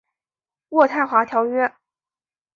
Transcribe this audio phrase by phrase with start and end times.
[0.69, 1.71] 渥太华条约。